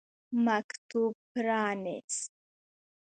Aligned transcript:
مکتوب 0.45 1.13
پرانیست. 1.33 2.31